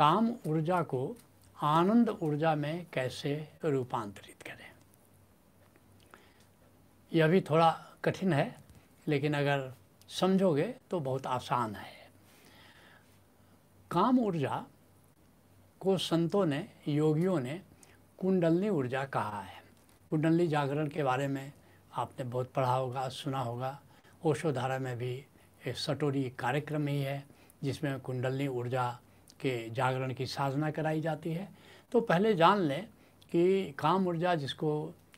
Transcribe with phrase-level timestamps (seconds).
[0.00, 1.16] काम ऊर्जा को
[1.62, 4.72] आनंद ऊर्जा में कैसे रूपांतरित करें?
[7.12, 7.70] यह भी थोड़ा
[8.04, 8.56] कठिन है,
[9.08, 9.74] लेकिन अगर
[10.08, 12.10] समझोगे तो बहुत आसान है।
[13.90, 14.66] काम ऊर्जा
[15.80, 17.62] को संतों ने, योगियों ने
[18.18, 19.62] कुंडलनी ऊर्जा कहा है।
[20.10, 21.52] कुंडली जागरण के बारे में
[21.92, 23.80] आपने बहुत पढ़ा होगा, सुना होगा।
[24.24, 25.24] ओशोधारा में भी
[25.66, 27.24] एक सटोरी कार्यक्रम ही है,
[27.64, 29.00] जिसमें कुंडलनी ऊर्जा
[29.40, 31.48] के जागरण की साधना कराई जाती है।
[31.92, 32.86] तो पहले जान लें
[33.32, 34.70] कि काम ऊर्जा जिसको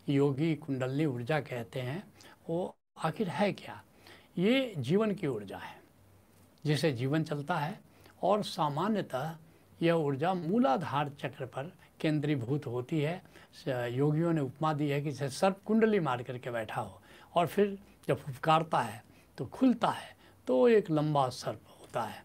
[0.09, 2.03] योगी कुंडली ऊर्जा कहते हैं,
[2.49, 3.83] वो आखिर है क्या?
[4.39, 5.77] ये जीवन की ऊर्जा है,
[6.65, 7.79] जिसे जीवन चलता है
[8.23, 9.37] और सामान्यतः
[9.81, 13.23] यह ऊर्जा मूलाधार चक्र पर केंद्रीभूत होती है।
[13.91, 17.01] योगियों ने उपमा दी है कि जैसे सर्प कुंडली मार करके बैठा हो
[17.35, 17.77] और फिर
[18.09, 19.03] जब फुफकारता है
[19.39, 20.17] तो खुलता है
[20.49, 22.23] तो एक लंबा सर्प होता है,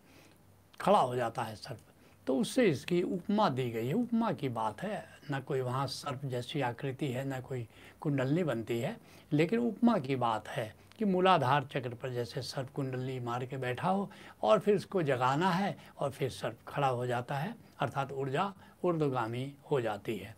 [0.79, 1.79] खड़ा हो जाता है सर्प
[2.27, 6.25] तो उससे इसकी उपमा दी गई है। उपमा की बात है, न कोई वहाँ सर्प
[6.25, 7.67] जैसी आकृति है, न कोई
[8.02, 8.95] कुंडलनी बनती है,
[9.34, 13.89] लेकिन उपमा की बात है कि मूलाधार चक्र पर जैसे सर्प कुंडली मार के बैठा
[13.89, 14.09] हो
[14.44, 18.53] और फिर उसको जगाना है और फिर सर्प खड़ा हो जाता है, अर्थात ऊर्जा
[18.84, 20.36] ऊर्ध्वगामी हो जाती है।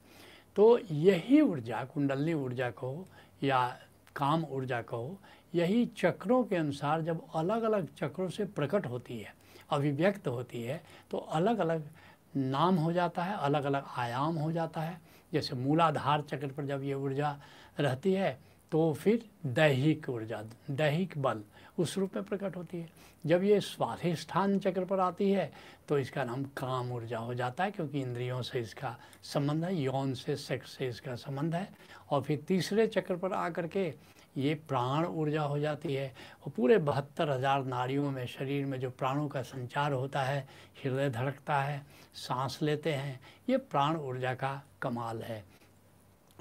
[0.55, 3.07] तो यही ऊर्जा कुंडली ऊर्जा कहो
[3.43, 3.67] या
[4.15, 5.17] काम ऊर्जा कहो
[5.55, 9.33] यही चक्रों के अनुसार जब अलग अलग चक्रों से प्रकट होती है
[9.71, 10.81] अभिव्यक्त होती है
[11.11, 11.89] तो अलग अलग
[12.35, 14.99] नाम हो जाता है अलग अलग आयाम हो जाता है।
[15.31, 17.37] जैसे मूलाधार चक्र पर जब ये ऊर्जा
[17.79, 18.37] रहती है
[18.71, 21.41] तो फिर दैहिक ऊर्जा, दैहिक बल
[21.79, 22.89] उस रूप में प्रकट होती है।
[23.23, 25.51] जब ये स्वाधिष्ठान चक्र पर आती है
[25.89, 30.13] तो इसका नाम काम ऊर्जा हो जाता है, क्योंकि इंद्रियों से इसका संबंध है, यौन
[30.13, 31.67] से, सेक्स से इसका संबंध है।
[32.09, 33.89] और फिर तीसरे चक्र पर आकर के
[34.35, 36.13] ये प्राण ऊर्जा हो जाती है।
[36.45, 40.47] और पूरे बहत्तर हज़ार नारियों में, शरीर में जो प्राणों का संचार होता है,
[40.83, 41.85] हृदय धड़कता है,
[42.15, 43.19] सांस लेते हैं,
[43.49, 45.43] ये प्राण ऊर्जा का कमाल है।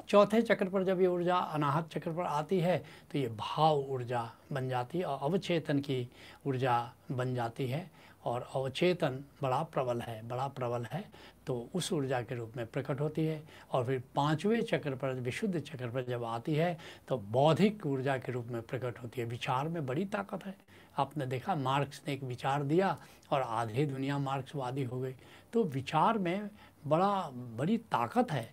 [0.09, 2.79] चौथे चक्र पर जब ये ऊर्जा, अनाहत चक्र पर आती है
[3.13, 6.09] तो ये भाव ऊर्जा बन जाती है और अवचेतन की
[6.47, 7.91] ऊर्जा बन जाती है।
[8.29, 11.05] और अवचेतन बड़ा प्रबल है, बड़ा प्रबल है
[11.47, 15.61] तो उस ऊर्जा के रूप में प्रकट होती है। और फिर पाँचवें चक्र पर, विशुद्ध
[15.61, 16.77] चक्र पर जब आती है
[17.09, 20.55] तो बौद्धिक ऊर्जा के रूप में प्रकट होती है। विचार में बड़ी ताकत है।
[20.99, 22.97] आपने देखा, मार्क्स ने एक विचार दिया
[23.31, 25.15] और आधी दुनिया मार्क्सवादी हो गई
[25.53, 26.51] तो विचार में
[26.87, 28.51] बड़ा, बड़ी ताकत है।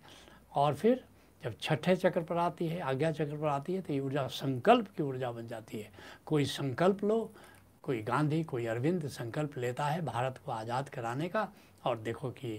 [0.54, 1.04] और फिर
[1.42, 4.88] जब छठे चक्र पर आती है, आज्ञा चक्र पर आती है तो ये ऊर्जा संकल्प
[4.96, 5.90] की ऊर्जा बन जाती है।
[6.26, 7.18] कोई संकल्प लो
[7.86, 11.48] कोई गांधी, कोई अरविंद संकल्प लेता है भारत को आज़ाद कराने का
[11.84, 12.52] और देखो कि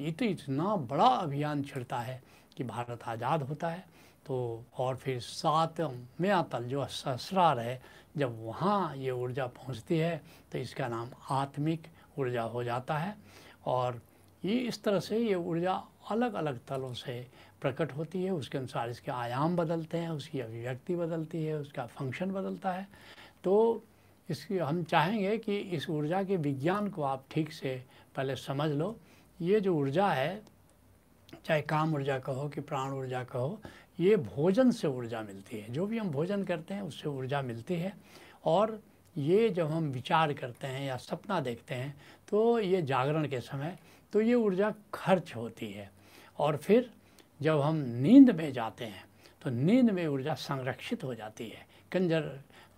[0.00, 2.20] ये तो इतना बड़ा अभियान छिड़ता है
[2.56, 3.84] कि भारत आज़ाद होता है।
[4.26, 5.80] तो और फिर सात
[6.20, 7.80] में तल जो ससरार है,
[8.16, 10.20] जब वहाँ ये ऊर्जा पहुँचती है
[10.52, 11.86] तो इसका नाम आत्मिक
[12.18, 13.14] ऊर्जा हो जाता है।
[13.66, 14.00] और
[14.42, 17.20] ये इस तरह से ये ऊर्जा अलग अलग तलों से
[17.60, 22.30] प्रकट होती है। उसके अनुसार इसके आयाम बदलते हैं, उसकी अभिव्यक्ति बदलती है, उसका फ़ंक्शन
[22.32, 22.86] बदलता है।
[23.44, 23.84] तो
[24.30, 27.82] इसकी हम चाहेंगे कि इस ऊर्जा के विज्ञान को आप ठीक से
[28.16, 28.96] पहले समझ लो।
[29.38, 30.42] ये जो ऊर्जा है,
[31.44, 33.60] चाहे काम ऊर्जा कहो कि प्राण ऊर्जा कहो
[34.00, 37.74] ये भोजन से ऊर्जा मिलती है। जो भी हम भोजन करते हैं, उससे ऊर्जा मिलती
[37.74, 37.92] है।
[38.44, 38.80] और
[39.16, 41.94] ये जब हम विचार करते हैं या सपना देखते हैं
[42.28, 43.76] तो ये जागरण के समय
[44.12, 45.90] तो ये ऊर्जा खर्च होती है।
[46.38, 46.90] और फिर
[47.40, 49.04] जब हम नींद में जाते हैं
[49.42, 52.22] तो नींद में ऊर्जा संरक्षित हो जाती है। कंजर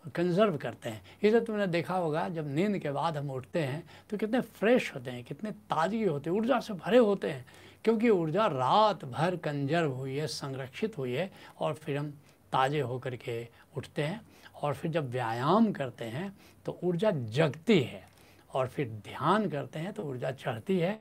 [0.06, 4.16] कंजर्व करते हैं। इसे तुमने देखा होगा, जब नींद के बाद हम उठते हैं तो
[4.16, 7.44] कितने फ्रेश होते हैं, कितने ताजगी होते हैं, ऊर्जा से भरे होते हैं,
[7.84, 12.10] क्योंकि ऊर्जा रात भर कंजर्व हुई है, संरक्षित हुई है, और फिर हम
[12.52, 13.46] ताज़े होकर के
[13.76, 14.20] उठते हैं,
[14.54, 16.32] और फिर जब व्यायाम करते हैं
[16.66, 18.06] तो ऊर्जा जगती है,
[18.50, 21.00] और फिर ध्यान करते हैं तो ऊर्जा चढ़ती है।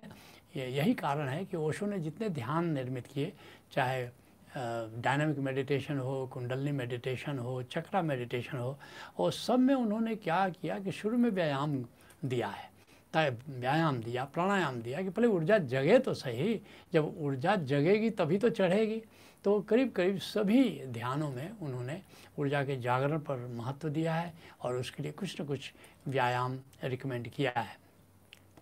[0.56, 3.32] यही कारण है कि ओशो ने जितने ध्यान निर्मित किए,
[3.74, 4.08] चाहे
[4.56, 8.78] डायनामिक मेडिटेशन हो कुंडलनी मेडिटेशन हो चक्रा मेडिटेशन हो
[9.20, 11.84] और सब में उन्होंने क्या किया कि शुरू में व्यायाम
[12.26, 12.70] दिया है।
[13.14, 16.60] व्यायाम दिया, प्राणायाम दिया कि पहले ऊर्जा जगे तो सही,
[16.94, 19.02] जब ऊर्जा जगेगी तभी तो चढ़ेगी।
[19.46, 22.02] तो करीब करीब सभी ध्यानों में उन्होंने
[22.40, 25.72] ऊर्जा के जागरण पर महत्व दिया है और उसके लिए कुछ न कुछ
[26.08, 27.80] व्यायाम रिकमेंड किया है।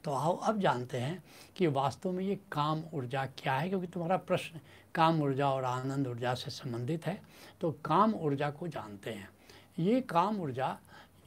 [0.03, 1.23] तो आओ, अब जानते हैं
[1.57, 4.59] कि वास्तव में ये काम ऊर्जा क्या है, क्योंकि तुम्हारा प्रश्न
[4.95, 7.19] काम ऊर्जा और आनंद ऊर्जा से संबंधित है
[7.61, 9.29] तो काम ऊर्जा को जानते हैं।
[9.79, 10.77] ये काम ऊर्जा,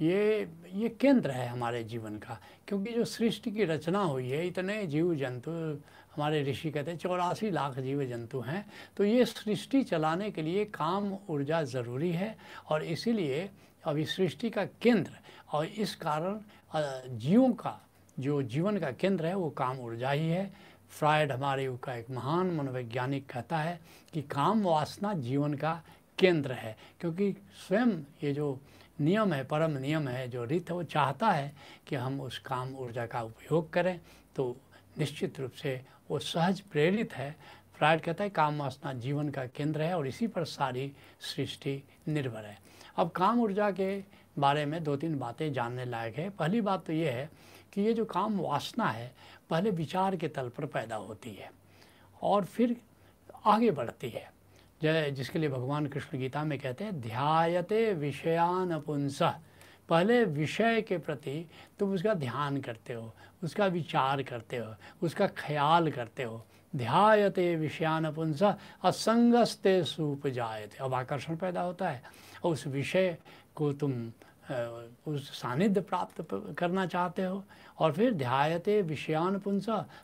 [0.01, 2.39] ये ये केंद्र है हमारे जीवन का,
[2.69, 5.51] क्योंकि जो सृष्टि की रचना हुई है, इतने जीव जंतु
[6.15, 8.65] हमारे ऋषि कहते हैं, चौरासी लाख जीव जंतु हैं
[8.97, 12.37] तो ये सृष्टि चलाने के लिए काम ऊर्जा ज़रूरी है,
[12.69, 13.49] और इसीलिए
[13.85, 15.11] अभी सृष्टि का केंद्र
[15.53, 16.41] और इस कारण
[17.19, 17.79] जीवों का
[18.20, 20.50] जो जीवन का केंद्र है, वो काम ऊर्जा ही है।
[20.91, 23.81] फ्रायड हमारे युग का एक महान मनोवैज्ञानिक कहता है
[24.12, 25.82] कि काम वासना जीवन का
[26.19, 27.32] केंद्र है, क्योंकि
[27.69, 27.91] स्वयं
[28.25, 28.59] ये जो
[29.00, 31.53] नियम है, परम नियम है, जो रीत है, वो चाहता है
[31.87, 34.00] कि हम उस काम ऊर्जा का उपयोग करें।
[34.37, 34.56] तो
[34.99, 35.81] निश्चित रूप से
[36.11, 37.35] वो सहज प्रेरित है।
[37.75, 42.44] फ्रायड कहता है, काम वासना जीवन का केंद्र है और इसी पर सारी सृष्टि निर्भर
[42.44, 42.58] है।
[42.97, 44.03] अब काम ऊर्जा के
[44.38, 47.31] बारे में दो तीन बातें जानने लायक है। पहली बात तो ये है
[47.73, 49.13] कि ये जो काम वासना है,
[49.51, 51.51] पहले विचार के तल पर पैदा होती है
[52.23, 52.77] और फिर
[53.47, 54.33] आगे बढ़ती है।
[54.83, 59.23] जय, जिसके लिए भगवान कृष्ण गीता में कहते हैं, ध्यायते विषयान पुंस।
[59.89, 63.15] पहले विषय के प्रति तुम उसका ध्यान करते हो,
[63.45, 66.45] उसका विचार करते हो, उसका ख्याल करते हो।
[66.77, 68.43] ध्यायते विषयान पुंस।
[68.83, 72.03] असंगस्ते सूप जायते। अब आकर्षण पैदा होता है
[72.45, 73.17] और उस विषय
[73.55, 74.13] को तुम
[75.06, 76.27] उस सानिध्य प्राप्त
[76.59, 77.43] करना चाहते हो।
[77.79, 79.41] और फिर ध्यायते विषयान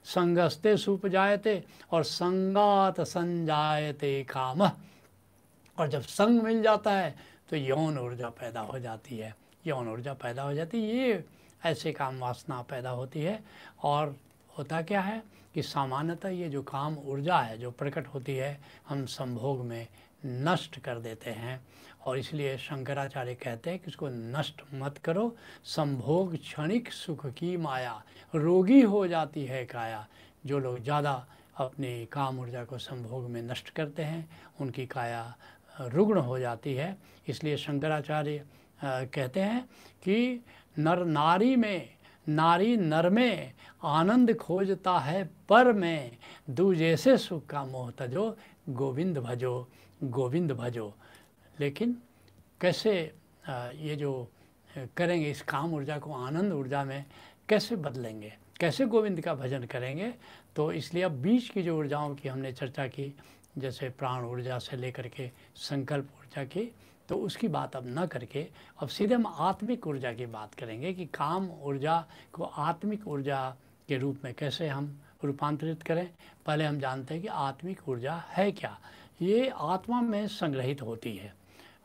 [0.05, 1.62] संगस्ते सुप जायते
[1.93, 7.14] और संगात संजायते काम। और जब संग मिल जाता है
[7.50, 9.35] तो यौन ऊर्जा पैदा हो जाती है।
[9.67, 11.25] यौन ऊर्जा पैदा हो जाती है, ये
[11.62, 13.38] ऐसे काम वासना पैदा होती है।
[13.82, 14.17] और
[14.58, 15.23] होता क्या है
[15.55, 18.58] कि सामान्यतः ये जो काम ऊर्जा है, जो प्रकट होती है,
[18.88, 19.87] हम संभोग में
[20.23, 21.61] नष्ट कर देते हैं।
[22.06, 25.35] और इसलिए शंकराचार्य कहते हैं कि इसको नष्ट मत करो,
[25.65, 28.03] संभोग क्षणिक सुख की माया,
[28.35, 30.06] रोगी हो जाती है काया।
[30.47, 31.26] जो लोग ज़्यादा
[31.56, 34.29] अपनी काम ऊर्जा को संभोग में नष्ट करते हैं,
[34.61, 35.35] उनकी काया
[35.82, 36.97] रुग्ण हो जाती है।
[37.29, 38.44] इसलिए शंकराचार्य
[38.82, 39.62] कहते हैं
[40.03, 40.44] कि
[40.76, 41.88] नर नारी में,
[42.26, 43.53] नारी नर में
[43.85, 46.17] आनंद खोजता है पर में
[46.50, 48.37] दू जैसे सुख का मोह तजो,
[48.69, 49.69] गोविंद भजो।
[50.00, 50.93] गोविंद भजो।
[51.61, 51.97] लेकिन
[52.61, 52.93] कैसे
[53.49, 54.31] ये जो
[54.97, 57.05] करेंगे इस काम ऊर्जा को, आनंद ऊर्जा में,
[57.49, 58.33] कैसे बदलेंगे?
[58.61, 60.12] कैसे गोविंद का भजन करेंगे?
[60.56, 63.15] तो इसलिए अब बीच की जो ऊर्जाओं की हमने चर्चा की,
[63.59, 66.71] जैसे प्राण ऊर्जा से लेकर के संकल्प ऊर्जा की
[67.09, 68.47] तो उसकी बात अब न करके,
[68.79, 73.56] अब सीधे हम आत्मिक ऊर्जा की बात करेंगे कि काम ऊर्जा को आत्मिक ऊर्जा
[73.89, 76.09] के रूप में कैसे हम रूपांतरित करें।
[76.47, 78.79] पहले हम जानते हैं कि आत्मिक ऊर्जा है क्या?
[79.23, 81.35] ये आत्मा में संग्रहित होती है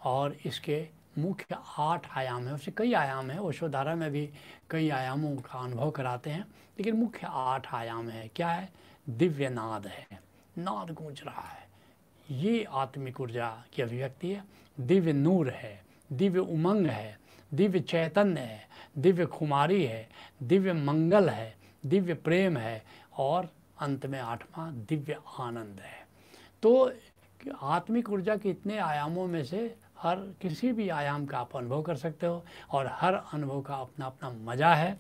[0.04, 0.88] और इसके
[1.18, 4.30] मुख्य आठ आयाम है। उससे कई आयाम है। ओशोधारा में भी
[4.70, 6.42] कई आयामों का अनुभव कराते हैं।
[6.78, 8.74] लेकिन मुख्य आठ आयाम है। क्या है?
[9.10, 10.08] दिव्य नाद है।
[10.58, 11.68] नाद गूंज रहा है।
[12.32, 14.44] ये आत्मिक ऊर्जा की अभिव्यक्ति है।
[14.80, 17.20] दिव्य नूर है। दिव्य उमंग है।
[17.54, 20.10] दिव्य चैतन्य है। दिव्य खुमारी है।
[20.44, 21.56] दिव्य मंगल है।
[21.86, 22.84] दिव्य प्रेम है।
[23.18, 26.08] और अंत में आठवां दिव्य आनंद है।
[26.62, 26.94] तो
[27.62, 31.96] आत्मिक ऊर्जा के इतने आयामों में से हर किसी भी आयाम का आप अनुभव कर
[31.96, 34.98] सकते हो और हर अनुभव का अपना अपना मज़ा है।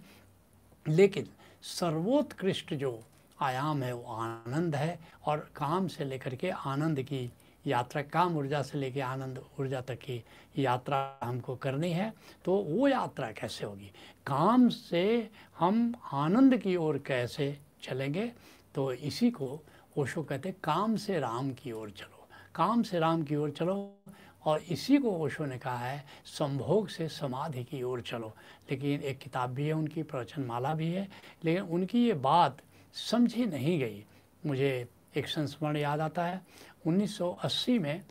[0.87, 1.27] लेकिन
[1.61, 2.99] सर्वोत्कृष्ट जो
[3.41, 7.31] आयाम है, वो आनंद है और काम से लेकर के आनंद की
[7.65, 10.23] यात्रा, काम ऊर्जा से लेकर आनंद ऊर्जा तक की
[10.57, 12.13] यात्रा हमको करनी है
[12.45, 13.91] तो वो यात्रा कैसे होगी?
[14.27, 15.29] काम से
[15.59, 18.31] हम आनंद की ओर कैसे चलेंगे?
[18.75, 19.59] तो इसी को
[19.97, 22.12] ओशो कहते काम से राम की ओर चलो।
[22.55, 23.97] काम से राम की ओर चलो।
[24.45, 28.33] और इसी को ओशो ने कहा है, संभोग से समाधि की ओर चलो।
[28.71, 31.09] लेकिन एक किताब भी है, उनकी प्रवचन माला भी है।
[31.43, 32.57] लेकिन उनकी ये बात
[32.93, 34.05] समझी नहीं गई।
[34.45, 36.41] मुझे एक संस्मरण याद आता है
[36.87, 38.01] 1980 में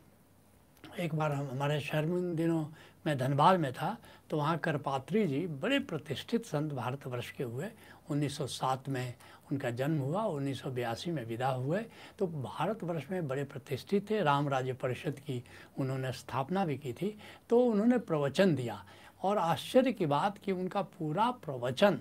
[0.99, 2.65] एक बार हम, हमारे शहर में दिनों
[3.05, 3.97] मैं धनबाद में था
[4.29, 7.65] तो वहाँ करपात्री जी बड़े प्रतिष्ठित संत भारतवर्ष के हुए
[8.11, 9.13] 1907 में
[9.51, 11.85] उनका जन्म हुआ, उन्नीस सौ बयासी में विदा हुए।
[12.19, 15.43] तो भारतवर्ष में बड़े प्रतिष्ठित थे। राम राज्य परिषद की
[15.77, 17.17] उन्होंने स्थापना भी की थी।
[17.49, 18.85] तो उन्होंने प्रवचन दिया।
[19.23, 21.99] और आश्चर्य की बात कि उनका पूरा प्रवचन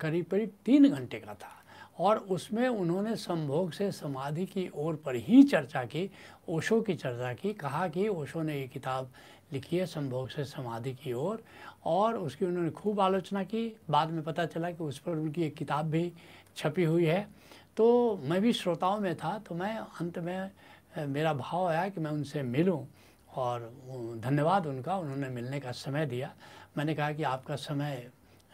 [0.00, 1.54] करीब करीब तीन घंटे का था।
[1.98, 6.10] और उसमें उन्होंने संभोग से समाधि की ओर पर ही चर्चा की,
[6.48, 9.10] ओशो की चर्चा की, कहा कि ओशो ने ये किताब
[9.52, 11.42] लिखी है, संभोग से समाधि की ओर।
[11.84, 15.54] और उसकी उन्होंने खूब आलोचना की। बाद में पता चला कि उस पर उनकी एक
[15.54, 16.12] किताब भी
[16.58, 17.26] छपी हुई है।
[17.76, 20.50] तो मैं भी श्रोताओं में था तो मैं अंत में
[21.06, 22.84] मेरा भाव आया कि मैं उनसे मिलूं
[23.32, 23.70] और
[24.18, 26.32] धन्यवाद उनका, उन्होंने मिलने का समय दिया।
[26.76, 28.10] मैंने कहा कि आपका समय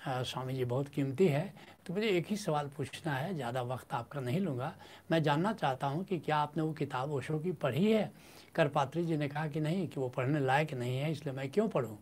[0.07, 1.53] स्वामी जी बहुत कीमती है
[1.87, 4.73] तो मुझे एक ही सवाल पूछना है, ज़्यादा वक्त आपका नहीं लूँगा।
[5.11, 8.11] मैं जानना चाहता हूँ कि क्या आपने वो किताब ओशो की पढ़ी है?
[8.55, 11.69] करपात्री जी ने कहा कि नहीं, कि वो पढ़ने लायक नहीं है, इसलिए मैं क्यों
[11.69, 11.97] पढ़ूँ?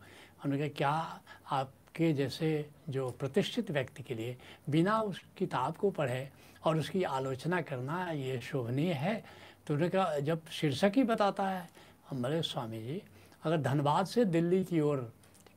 [0.45, 1.61] उन्होंने कहा, क्या
[1.93, 2.49] आपके जैसे
[2.89, 6.29] जो प्रतिष्ठित व्यक्ति के लिए बिना उस किताब को पढ़े
[6.65, 9.15] और उसकी आलोचना करना ये शोभनीय है।
[9.67, 11.69] तो उन्होंने कहा, जब शीर्षक ही बताता है
[12.13, 13.01] बोले, स्वामी जी,
[13.45, 15.13] अगर धनबाद से दिल्ली की ओर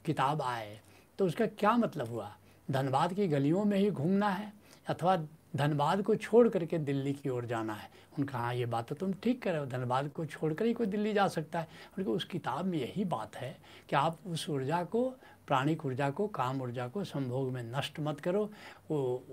[0.05, 0.79] किताब आए
[1.19, 2.31] तो उसका क्या मतलब हुआ?
[2.67, 4.51] धनबाद की गलियों में ही घूमना है
[4.87, 5.15] अथवा
[5.55, 7.89] धनबाद को छोड़ करके दिल्ली की ओर जाना है?
[8.19, 10.87] उनका हाँ ये बात तो तुम ठीक कर रहे हो। धनबाद को छोड़कर ही कोई
[10.87, 13.55] दिल्ली जा सकता है। उनकी उस किताब में यही बात है
[13.89, 15.13] कि आप उस ऊर्जा को
[15.47, 18.49] प्राणिक ऊर्जा को, काम ऊर्जा को, संभोग में नष्ट मत करो।
[18.91, 19.23] वो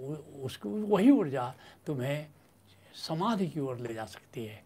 [0.42, 1.54] उसको, वही ऊर्जा
[1.86, 2.26] तुम्हें
[3.08, 4.62] समाधि की ओर ले जा सकती है।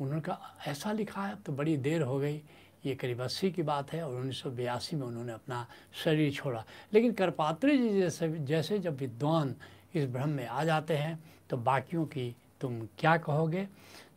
[0.00, 2.42] उनका ऐसा लिखा है तो बड़ी देर हो गई।
[2.86, 5.66] ये करीब अस्सी की बात है और उन्नीस सौ बयासी में उन्होंने अपना
[6.04, 9.54] शरीर छोड़ा। लेकिन करपात्री जी जैसे जैसे जब विद्वान
[9.94, 11.18] इस भ्रम में आ जाते हैं
[11.50, 13.66] तो बाकियों की तुम क्या कहोगे?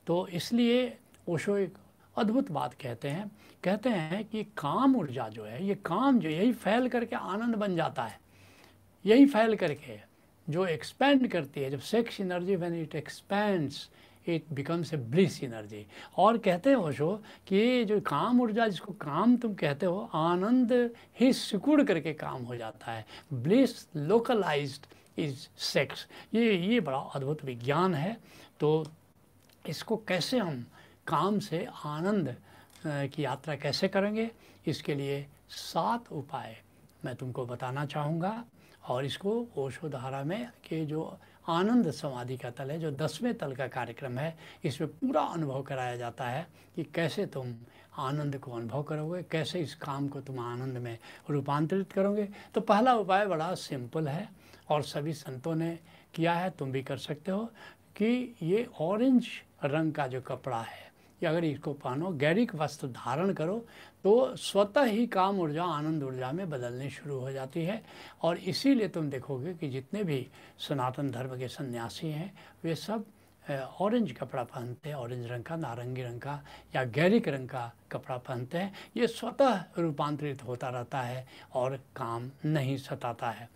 [0.08, 0.98] तो इसलिए
[1.28, 1.78] ओशो एक
[2.18, 3.32] अद्भुत बात कहते हैं।
[3.64, 7.76] कहते हैं कि काम ऊर्जा जो है, ये काम जो यही फैल करके आनंद बन
[7.76, 8.20] जाता है।
[9.06, 10.00] यही फैल करके
[10.48, 13.90] जो एक्सपेंड करती है, जब sex energy when it expends
[14.28, 15.86] it becomes a bliss energy
[16.18, 17.16] और कहते हैं ओशो
[17.48, 20.72] कि जो काम ऊर्जा, जिसको काम तुम कहते हो, आनंद
[21.20, 24.86] ही सिकुड़ करके काम हो जाता है। ब्लिस लोकलाइज्ड
[25.20, 28.18] इज़ सेक्स ये ये बड़ा अद्भुत विज्ञान है।
[28.60, 28.86] तो
[29.70, 30.66] इसको कैसे हम
[31.08, 32.36] काम से आनंद
[32.86, 34.30] की यात्रा कैसे करेंगे,
[34.68, 36.56] इसके लिए सात उपाय
[37.06, 38.44] मैं तुमको बताना चाहूँगा।
[38.84, 41.02] और इसको ओशोधारा में के जो
[41.50, 45.96] आनंद समाधि का तल है, जो दसवें तल का कार्यक्रम है, इसमें पूरा अनुभव कराया
[45.98, 47.54] जाता है कि कैसे तुम
[48.00, 50.98] आनंद को अनुभव करोगे, कैसे इस काम को तुम आनंद में
[51.30, 54.30] रूपांतरित करोगे। तो पहला उपाय बड़ा सिंपल है,
[54.70, 55.78] और सभी संतों ने
[56.16, 57.46] किया है, तुम भी कर सकते हो,
[57.96, 59.28] कि ये ऑरेंज
[59.64, 60.92] रंग का जो कपड़ा है
[61.24, 63.56] कि अगर इसको पहनो, गैरिक वस्त्र धारण करो
[64.04, 67.82] तो स्वतः ही काम ऊर्जा, आनंद ऊर्जा में बदलनी शुरू हो जाती है।
[68.22, 70.28] और इसीलिए तुम देखोगे कि जितने भी
[70.60, 73.06] सनातन धर्म के सन्यासी हैं, वे सब
[73.80, 76.40] ऑरेंज कपड़ा पहनते हैं ऑरेंज रंग का, नारंगी रंग का
[76.76, 82.30] या गैरिक रंग का कपड़ा पहनते हैं। ये स्वतः रूपांतरित होता रहता है और काम
[82.46, 83.50] नहीं सताता है।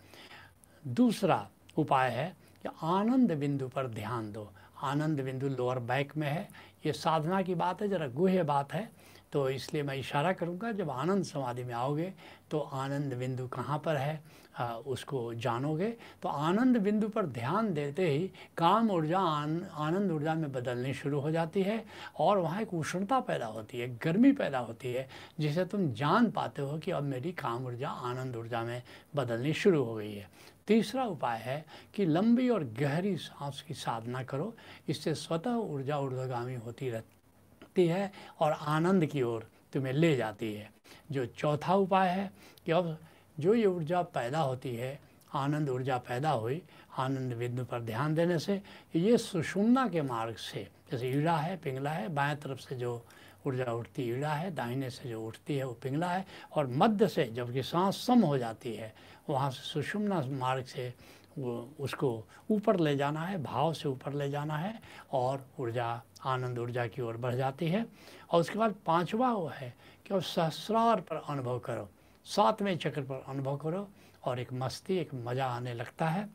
[0.84, 1.48] दूसरा
[1.78, 6.48] उपाय है कि आनंद बिंदु पर ध्यान दो। आनंद बिंदु लोअर बैक में है
[6.86, 8.90] ये साधना की बात है ज़रा गुह्य बात है
[9.34, 12.14] तो इसलिए मैं इशारा करूँगा जब आनंद समाधि में आओगे
[12.52, 14.22] तो आनंद बिंदु कहाँ पर है
[14.60, 15.90] आ, उसको जानोगे।
[16.22, 21.20] तो आनंद बिंदु पर ध्यान देते ही काम ऊर्जा आन, आनंद ऊर्जा में बदलनी शुरू
[21.20, 21.84] हो जाती है
[22.20, 25.08] और वहाँ एक उष्णता पैदा होती है गर्मी पैदा होती है
[25.40, 28.82] जिसे तुम जान पाते हो कि अब मेरी काम ऊर्जा आनंद ऊर्जा में
[29.16, 30.30] बदलनी शुरू हो गई है।
[30.68, 34.56] तीसरा उपाय है कि लंबी और गहरी सांस की साधना करो।
[34.90, 40.72] इससे स्वतः ऊर्जा ऊर्ध्वगामी होती रहती है और आनंद की ओर तुम्हें ले जाती है।
[41.12, 42.32] जो चौथा उपाय है
[42.66, 42.98] कि अब
[43.40, 45.00] जो ये ऊर्जा पैदा होती है,
[45.34, 46.62] आनंद ऊर्जा पैदा हुई,
[46.98, 48.62] आनंद बिंदु पर ध्यान देने से,
[48.96, 53.06] ये सुषुम्ना के मार्ग से, जैसे ईड़ा है, पिंगला है, बाएँ तरफ़ से जो
[53.48, 57.26] ऊर्जा उठती ईड़ा है, दाहिने से जो उठती है वो पिंगला है और मध्य से
[57.36, 58.94] जबकि सांस सम हो जाती है,
[59.30, 60.94] वहाँ से सुषुम्ना मार्ग से
[61.38, 62.10] वो उसको
[62.52, 64.74] ऊपर ले जाना है, भाव से ऊपर ले जाना है
[65.14, 67.86] और ऊर्जा, आनंद ऊर्जा की ओर बढ़ जाती है।
[68.32, 69.74] और उसके बाद पांचवा वो है
[70.06, 71.88] कि अब सहस्रार पर अनुभव करो,
[72.26, 73.88] सातवें चक्र पर अनुभव करो
[74.24, 76.28] और एक मस्ती, एक मज़ा आने लगता है।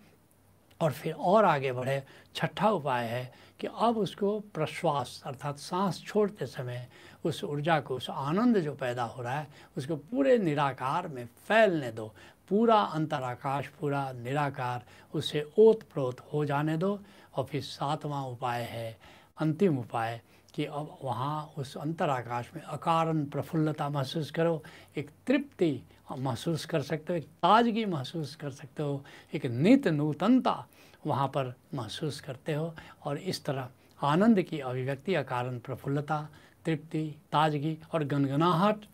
[0.82, 2.02] और फिर और आगे बढ़े।
[2.34, 6.88] छठा उपाय है कि अब उसको प्रश्वास अर्थात सांस छोड़ते समय
[7.24, 9.46] उस ऊर्जा को, उस आनंद जो पैदा हो रहा है,
[9.76, 12.14] उसको पूरे निराकार में फैलने दो।
[12.48, 14.82] पूरा अंतराकाश, पूरा निराकार
[15.14, 16.98] उसे ओत प्रोत हो जाने दो।
[17.36, 18.96] और फिर सातवां उपाय है,
[19.38, 20.20] अंतिम उपाय
[20.54, 24.62] कि अब वहाँ उस अंतराकाश में अकारण प्रफुल्लता महसूस करो,
[24.96, 25.82] एक तृप्ति
[26.12, 29.04] महसूस कर सकते हो, एक ताजगी महसूस कर सकते हो,
[29.34, 30.64] एक नित नूतनता
[31.06, 33.68] वहाँ पर महसूस करते हो और इस तरह
[34.02, 36.28] आनंद की अभिव्यक्ति, अकारण प्रफुल्लता,
[36.64, 38.84] तृप्ति, ताजगी और गनगनाहट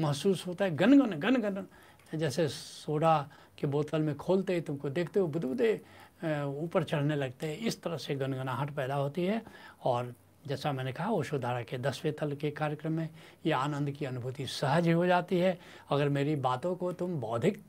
[0.00, 1.66] महसूस होता है। गनगन गन गन
[2.18, 3.28] जैसे सोडा
[3.58, 5.74] के बोतल में खोलते ही तुमको देखते हो, बुदबुदे
[6.62, 9.42] ऊपर चढ़ने लगते हैं। इस तरह से गनगनाहट पैदा होती है
[9.84, 10.14] और
[10.46, 13.08] जैसा मैंने कहा ओशोधारा के दसवें तल के कार्यक्रम में
[13.46, 15.58] ये आनंद की अनुभूति सहज ही हो जाती है।
[15.90, 17.62] अगर मेरी बातों को तुम बौद्धिक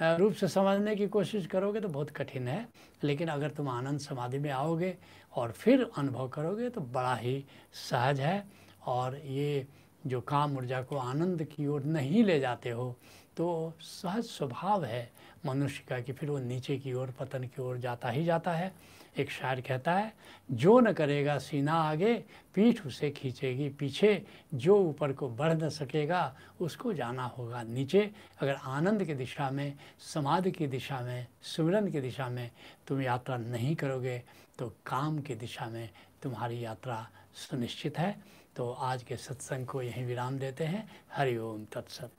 [0.00, 2.66] रूप से समझने की कोशिश करोगे तो बहुत कठिन है।
[3.04, 4.94] लेकिन अगर तुम आनंद समाधि में आओगे
[5.32, 7.44] और फिर अनुभव करोगे तो बड़ा ही
[7.90, 8.44] सहज है।
[8.86, 9.66] और ये
[10.06, 12.94] जो काम ऊर्जा को आनंद की ओर नहीं ले जाते हो
[13.36, 15.10] तो सहज स्वभाव है
[15.46, 18.72] मनुष्य का कि फिर वो नीचे की ओर, पतन की ओर जाता ही जाता है।
[19.18, 20.12] एक शायर कहता है,
[20.50, 22.14] जो न करेगा सीना आगे,
[22.54, 28.54] पीठ उसे खींचेगी। पीछे जो ऊपर को बढ़ न सकेगा, उसको जाना होगा। नीचे अगर
[28.54, 32.50] आनंद की दिशा में, समाधि की दिशा में, सुमिरन की दिशा में
[32.86, 34.22] तुम यात्रा नहीं करोगे
[34.58, 35.88] तो काम की दिशा में
[36.22, 38.18] तुम्हारी यात्रा सुनिश्चित है।
[38.56, 42.10] तो आज के सत्संग को यहीं विराम देते हैं। हरिओम तत्सत।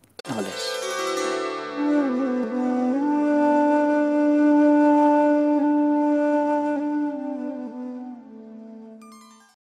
[1.77, 2.36] Mm-hmm.